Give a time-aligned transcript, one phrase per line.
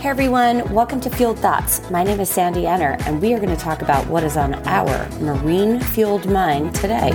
[0.00, 1.90] Hey everyone, welcome to Fueled Thoughts.
[1.90, 4.54] My name is Sandy Enner, and we are going to talk about what is on
[4.68, 7.10] our marine fueled mind today.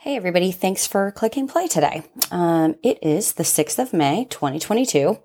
[0.00, 2.02] Hey everybody, thanks for clicking play today.
[2.30, 5.18] Um, it is the 6th of May, 2022.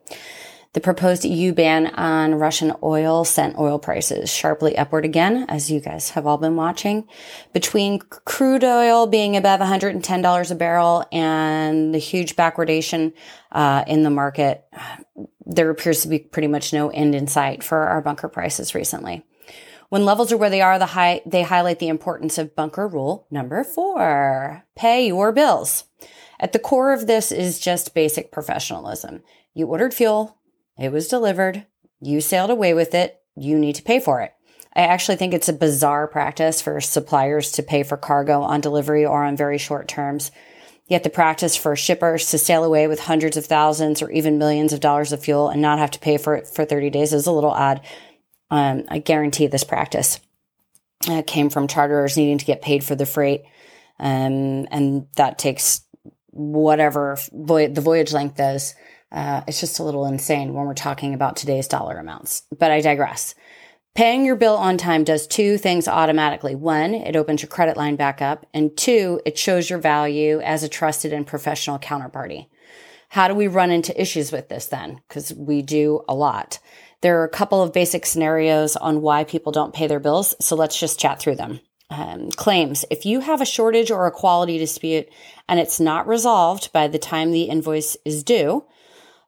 [0.80, 5.82] The proposed EU ban on Russian oil sent oil prices sharply upward again, as you
[5.82, 7.06] guys have all been watching.
[7.52, 13.12] Between crude oil being above $110 a barrel and the huge backwardation
[13.52, 14.64] uh, in the market,
[15.46, 19.26] there appears to be pretty much no end in sight for our bunker prices recently.
[19.90, 23.28] When levels are where they are, the high, they highlight the importance of bunker rule
[23.30, 25.84] number four pay your bills.
[26.40, 29.24] At the core of this is just basic professionalism.
[29.54, 30.39] You ordered fuel,
[30.80, 31.66] it was delivered.
[32.00, 33.22] You sailed away with it.
[33.36, 34.34] You need to pay for it.
[34.76, 39.06] I actually think it's a bizarre practice for suppliers to pay for cargo on delivery
[39.06, 40.32] or on very short terms.
[40.88, 44.74] Yet the practice for shippers to sail away with hundreds of thousands or even millions
[44.74, 47.28] of dollars of fuel and not have to pay for it for 30 days is
[47.28, 47.82] a little odd.
[48.50, 50.20] Um, I guarantee this practice
[51.08, 53.44] uh, came from charterers needing to get paid for the freight.
[54.00, 55.82] Um, and that takes
[56.32, 58.76] whatever voy- the voyage length is
[59.12, 62.44] uh, it's just a little insane when we're talking about today's dollar amounts.
[62.58, 63.36] But I digress.
[63.96, 66.56] Paying your bill on time does two things automatically.
[66.56, 68.46] One, it opens your credit line back up.
[68.54, 72.48] And two, it shows your value as a trusted and professional counterparty.
[73.10, 75.02] How do we run into issues with this then?
[75.08, 76.60] Because we do a lot.
[77.02, 80.36] There are a couple of basic scenarios on why people don't pay their bills.
[80.40, 81.60] So let's just chat through them.
[81.90, 82.86] Um, claims.
[82.92, 85.10] If you have a shortage or a quality dispute
[85.48, 88.64] and it's not resolved by the time the invoice is due,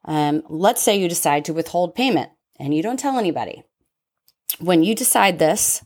[0.04, 3.62] um, let's say you decide to withhold payment and you don't tell anybody.
[4.60, 5.84] When you decide this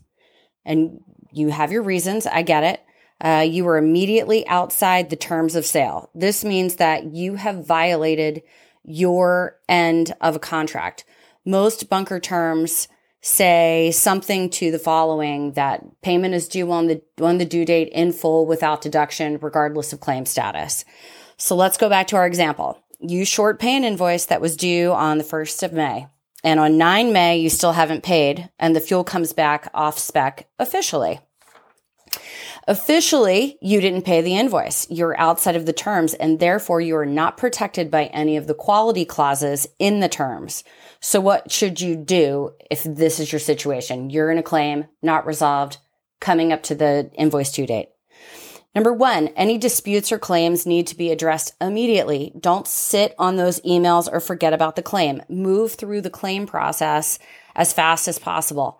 [0.64, 1.00] and
[1.32, 2.82] you have your reasons, I get it.
[3.20, 6.10] Uh, you are immediately outside the terms of sale.
[6.14, 8.42] This means that you have violated
[8.84, 11.04] your end of a contract.
[11.44, 12.88] Most bunker terms
[13.22, 17.88] say something to the following that payment is due on the on the due date
[17.88, 20.84] in full without deduction regardless of claim status.
[21.36, 24.92] So let's go back to our example you short pay an invoice that was due
[24.92, 26.06] on the 1st of May.
[26.44, 30.48] And on 9 May, you still haven't paid, and the fuel comes back off spec
[30.58, 31.20] officially.
[32.68, 34.90] Officially, you didn't pay the invoice.
[34.90, 38.54] You're outside of the terms, and therefore you are not protected by any of the
[38.54, 40.64] quality clauses in the terms.
[41.00, 44.10] So, what should you do if this is your situation?
[44.10, 45.78] You're in a claim, not resolved,
[46.20, 47.90] coming up to the invoice due date.
[48.76, 52.34] Number one, any disputes or claims need to be addressed immediately.
[52.38, 55.22] Don't sit on those emails or forget about the claim.
[55.30, 57.18] Move through the claim process
[57.54, 58.78] as fast as possible.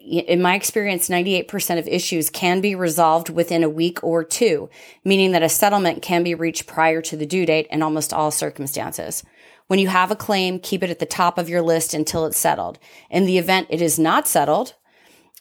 [0.00, 4.70] In my experience, 98% of issues can be resolved within a week or two,
[5.04, 8.30] meaning that a settlement can be reached prior to the due date in almost all
[8.30, 9.24] circumstances.
[9.66, 12.38] When you have a claim, keep it at the top of your list until it's
[12.38, 12.78] settled.
[13.10, 14.74] In the event it is not settled,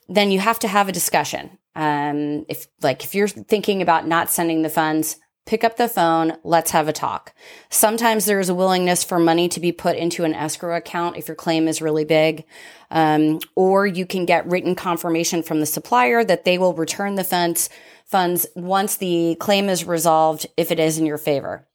[0.09, 1.59] then you have to have a discussion.
[1.75, 6.33] Um, if like if you're thinking about not sending the funds, pick up the phone,
[6.43, 7.33] let's have a talk.
[7.69, 11.35] Sometimes there's a willingness for money to be put into an escrow account if your
[11.35, 12.45] claim is really big.
[12.89, 17.23] Um, or you can get written confirmation from the supplier that they will return the
[17.23, 17.69] funds
[18.05, 21.65] funds once the claim is resolved if it is in your favor.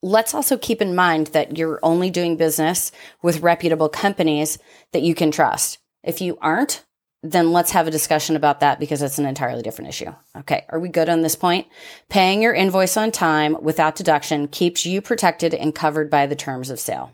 [0.00, 2.92] Let's also keep in mind that you're only doing business
[3.22, 4.58] with reputable companies
[4.92, 5.78] that you can trust.
[6.04, 6.84] If you aren't,
[7.22, 10.12] then let's have a discussion about that because it's an entirely different issue.
[10.36, 10.64] Okay.
[10.70, 11.68] Are we good on this point?
[12.08, 16.68] Paying your invoice on time without deduction keeps you protected and covered by the terms
[16.68, 17.12] of sale.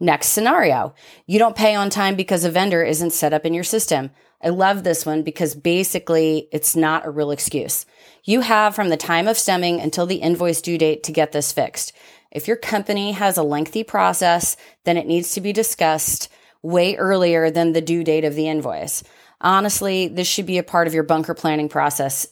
[0.00, 0.94] Next scenario.
[1.26, 4.10] You don't pay on time because a vendor isn't set up in your system.
[4.42, 7.86] I love this one because basically it's not a real excuse.
[8.24, 11.52] You have from the time of stemming until the invoice due date to get this
[11.52, 11.92] fixed.
[12.30, 16.28] If your company has a lengthy process, then it needs to be discussed
[16.62, 19.02] way earlier than the due date of the invoice.
[19.40, 22.26] Honestly, this should be a part of your bunker planning process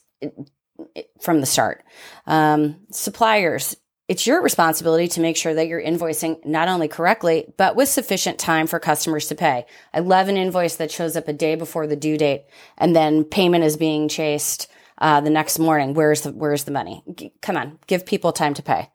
[1.21, 1.85] from the start.
[2.27, 3.77] Um, suppliers,
[4.09, 8.39] it's your responsibility to make sure that you're invoicing not only correctly, but with sufficient
[8.39, 9.67] time for customers to pay.
[9.93, 12.45] I love an invoice that shows up a day before the due date
[12.79, 14.69] and then payment is being chased
[14.99, 15.95] uh, the next morning.
[15.95, 17.03] Where's the, where's the money?
[17.15, 18.91] G- come on, give people time to pay.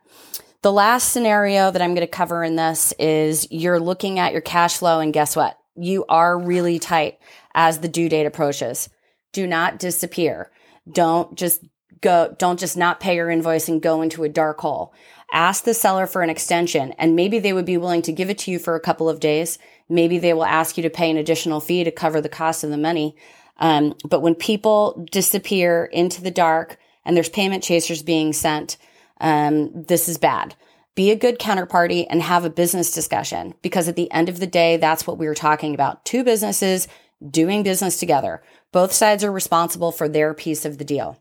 [0.61, 4.41] The last scenario that I'm going to cover in this is you're looking at your
[4.41, 5.57] cash flow and guess what?
[5.75, 7.17] You are really tight
[7.55, 8.87] as the due date approaches.
[9.33, 10.51] Do not disappear.
[10.91, 11.63] Don't just
[12.01, 14.93] go, don't just not pay your invoice and go into a dark hole.
[15.33, 18.37] Ask the seller for an extension and maybe they would be willing to give it
[18.39, 19.57] to you for a couple of days.
[19.89, 22.69] Maybe they will ask you to pay an additional fee to cover the cost of
[22.69, 23.15] the money.
[23.57, 28.77] Um, but when people disappear into the dark and there's payment chasers being sent,
[29.21, 30.55] um, this is bad.
[30.93, 34.47] Be a good counterparty and have a business discussion because at the end of the
[34.47, 36.03] day, that's what we were talking about.
[36.03, 36.89] Two businesses
[37.29, 38.43] doing business together.
[38.73, 41.17] Both sides are responsible for their piece of the deal.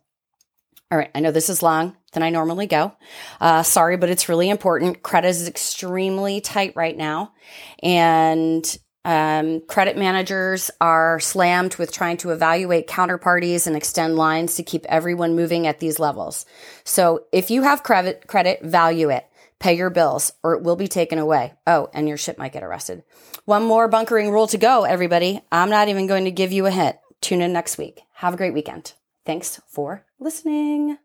[0.90, 2.92] All right, I know this is long than I normally go.
[3.40, 5.04] Uh, sorry, but it's really important.
[5.04, 7.32] Credit is extremely tight right now.
[7.80, 8.64] And
[9.04, 14.84] um, credit managers are slammed with trying to evaluate counterparties and extend lines to keep
[14.86, 16.44] everyone moving at these levels.
[16.84, 19.26] So if you have credit, credit, value it.
[19.58, 21.52] Pay your bills or it will be taken away.
[21.66, 23.02] Oh, and your ship might get arrested.
[23.44, 25.40] One more bunkering rule to go, everybody.
[25.52, 26.96] I'm not even going to give you a hint.
[27.20, 28.00] Tune in next week.
[28.14, 28.94] Have a great weekend.
[29.26, 30.96] Thanks for listening.